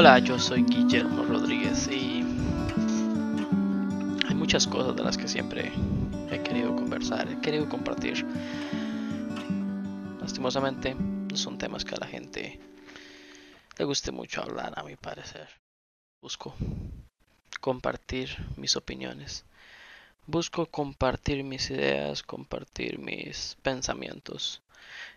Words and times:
Hola, 0.00 0.20
yo 0.20 0.38
soy 0.38 0.62
Guillermo 0.62 1.24
Rodríguez 1.24 1.88
y 1.88 2.22
hay 4.28 4.34
muchas 4.36 4.64
cosas 4.68 4.94
de 4.94 5.02
las 5.02 5.18
que 5.18 5.26
siempre 5.26 5.72
he 6.30 6.40
querido 6.40 6.76
conversar, 6.76 7.28
he 7.28 7.40
querido 7.40 7.68
compartir. 7.68 8.24
Lastimosamente, 10.20 10.94
no 10.94 11.36
son 11.36 11.58
temas 11.58 11.84
que 11.84 11.96
a 11.96 11.98
la 11.98 12.06
gente 12.06 12.60
le 13.76 13.84
guste 13.84 14.12
mucho 14.12 14.40
hablar, 14.40 14.72
a 14.76 14.84
mi 14.84 14.94
parecer. 14.94 15.48
Busco 16.22 16.54
compartir 17.60 18.36
mis 18.56 18.76
opiniones. 18.76 19.44
Busco 20.30 20.66
compartir 20.66 21.42
mis 21.42 21.70
ideas, 21.70 22.22
compartir 22.22 22.98
mis 22.98 23.56
pensamientos 23.62 24.60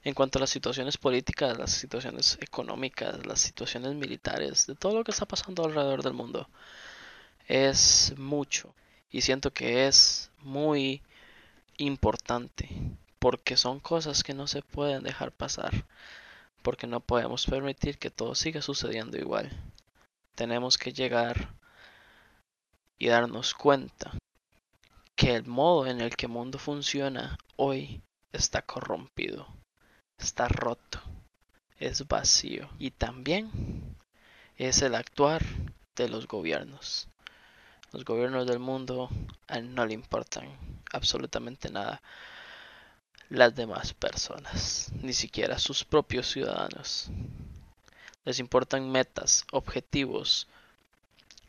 en 0.06 0.14
cuanto 0.14 0.40
a 0.40 0.40
las 0.40 0.52
situaciones 0.52 0.98
políticas, 0.98 1.58
las 1.58 1.72
situaciones 1.72 2.38
económicas, 2.40 3.26
las 3.26 3.42
situaciones 3.42 3.94
militares, 3.96 4.68
de 4.68 4.76
todo 4.76 4.96
lo 4.96 5.04
que 5.04 5.12
está 5.12 5.26
pasando 5.26 5.66
alrededor 5.66 6.02
del 6.02 6.14
mundo. 6.14 6.48
Es 7.50 8.14
mucho 8.18 8.74
y 9.12 9.20
siento 9.20 9.52
que 9.52 9.86
es 9.86 10.32
muy 10.40 11.02
importante 11.76 12.70
porque 13.20 13.58
son 13.58 13.82
cosas 13.82 14.24
que 14.24 14.34
no 14.34 14.48
se 14.48 14.62
pueden 14.62 15.04
dejar 15.04 15.34
pasar, 15.34 15.84
porque 16.62 16.88
no 16.88 17.02
podemos 17.02 17.46
permitir 17.48 17.98
que 17.98 18.12
todo 18.12 18.34
siga 18.34 18.62
sucediendo 18.62 19.18
igual. 19.18 19.52
Tenemos 20.36 20.78
que 20.78 20.94
llegar 20.94 21.54
y 22.98 23.08
darnos 23.10 23.54
cuenta 23.54 24.14
que 25.22 25.36
el 25.36 25.46
modo 25.46 25.86
en 25.86 26.02
el 26.02 26.16
que 26.16 26.26
el 26.26 26.32
mundo 26.32 26.58
funciona 26.58 27.38
hoy 27.56 28.02
está 28.32 28.64
corrompido 28.64 29.46
está 30.18 30.48
roto, 30.48 31.00
es 31.78 32.08
vacío 32.08 32.68
y 32.80 32.90
también 32.90 33.52
es 34.58 34.82
el 34.82 34.96
actuar 34.96 35.44
de 35.96 36.10
los 36.10 36.28
gobiernos. 36.28 37.08
Los 37.92 38.04
gobiernos 38.04 38.48
del 38.48 38.58
mundo 38.58 39.12
a 39.48 39.60
no 39.60 39.86
le 39.86 39.94
importan 39.94 40.58
absolutamente 40.92 41.70
nada 41.70 42.02
las 43.30 43.54
demás 43.54 43.94
personas, 43.94 44.92
ni 45.04 45.14
siquiera 45.14 45.60
sus 45.60 45.84
propios 45.84 46.32
ciudadanos. 46.32 47.12
Les 48.26 48.40
importan 48.40 48.92
metas, 48.92 49.46
objetivos, 49.52 50.48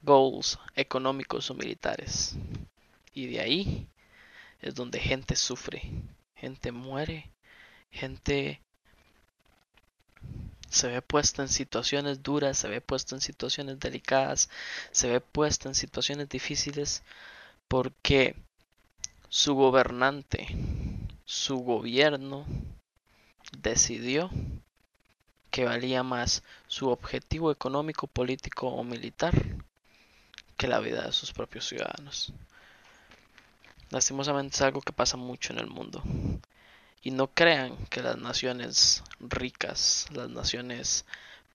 goals 0.02 0.58
económicos 0.77 1.50
o 1.50 1.54
militares. 1.54 2.36
Y 3.12 3.27
de 3.27 3.41
ahí 3.41 3.88
es 4.60 4.74
donde 4.74 4.98
gente 4.98 5.36
sufre, 5.36 5.82
gente 6.34 6.72
muere 6.72 7.32
gente 7.92 8.60
se 10.69 10.88
ve 10.88 11.02
puesta 11.02 11.42
en 11.42 11.48
situaciones 11.48 12.22
duras, 12.22 12.56
se 12.58 12.69
ve 12.69 12.80
puesta 12.80 13.14
en 13.14 13.20
situaciones 13.20 13.78
delicadas, 13.78 14.48
se 14.91 15.08
ve 15.08 15.20
puesta 15.20 15.69
en 15.69 15.74
situaciones 15.74 16.28
difíciles 16.28 17.02
porque 17.69 18.34
su 19.28 19.54
gobernante, 19.54 20.48
su 21.24 21.58
gobierno 21.58 22.47
decidió 23.58 24.30
que 25.50 25.66
valía 25.66 26.02
más 26.02 26.42
su 26.66 26.88
objetivo 26.88 27.52
económico, 27.52 28.06
político 28.06 28.69
o 28.69 28.82
militar 28.82 29.34
que 30.56 30.69
la 30.69 30.80
vida 30.80 31.04
de 31.04 31.12
sus 31.12 31.32
propios 31.32 31.66
ciudadanos. 31.66 32.32
Lastimosamente 33.92 34.56
es 34.56 34.62
algo 34.62 34.80
que 34.80 34.94
pasa 34.94 35.18
mucho 35.18 35.52
en 35.52 35.58
el 35.58 35.66
mundo. 35.66 36.02
Y 37.02 37.10
no 37.10 37.26
crean 37.26 37.76
que 37.90 38.00
las 38.00 38.16
naciones 38.16 39.02
ricas, 39.20 40.06
las 40.12 40.30
naciones 40.30 41.04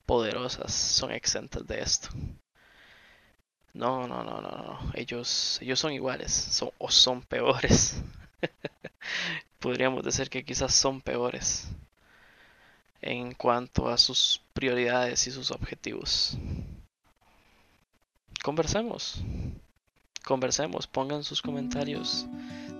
poderosas 0.05 0.71
son 0.71 1.11
exentas 1.11 1.65
de 1.65 1.81
esto. 1.81 2.09
No, 3.73 4.07
no, 4.07 4.23
no, 4.23 4.39
no, 4.39 4.51
no. 4.51 4.91
Ellos, 4.93 5.57
ellos 5.63 5.79
son 5.79 5.93
iguales, 5.93 6.31
son, 6.31 6.69
o 6.77 6.91
son 6.91 7.23
peores. 7.23 8.03
Podríamos 9.59 10.03
decir 10.03 10.29
que 10.29 10.45
quizás 10.45 10.75
son 10.75 11.01
peores 11.01 11.67
en 13.01 13.33
cuanto 13.33 13.89
a 13.89 13.97
sus 13.97 14.43
prioridades 14.53 15.25
y 15.25 15.31
sus 15.31 15.49
objetivos. 15.49 16.37
Conversemos, 18.43 19.23
conversemos, 20.27 20.85
pongan 20.87 21.23
sus 21.23 21.41
comentarios, 21.41 22.27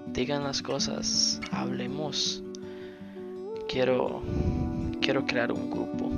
digan 0.08 0.44
las 0.44 0.62
cosas, 0.62 1.40
hablemos 1.50 2.44
quiero, 3.69 4.22
quiero 5.00 5.25
crear 5.25 5.53
un 5.53 5.72
grupo 5.72 6.09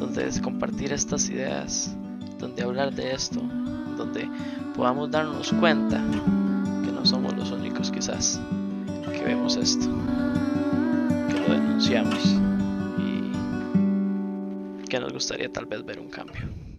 donde 0.00 0.28
compartir 0.40 0.92
estas 0.92 1.28
ideas, 1.30 1.96
donde 2.40 2.64
hablar 2.64 2.92
de 2.92 3.12
esto, 3.12 3.40
donde 3.96 4.28
podamos 4.74 5.12
darnos 5.12 5.52
cuenta 5.52 6.02
que 6.84 6.90
no 6.90 7.06
somos 7.06 7.36
los 7.36 7.52
únicos 7.52 7.92
quizás 7.92 8.40
que 9.12 9.22
vemos 9.22 9.56
esto, 9.56 9.86
que 11.28 11.38
lo 11.38 11.54
denunciamos 11.54 12.36
y 12.98 13.30
que 14.88 14.98
nos 14.98 15.12
gustaría 15.12 15.52
tal 15.52 15.66
vez 15.66 15.84
ver 15.84 16.00
un 16.00 16.08
cambio. 16.08 16.71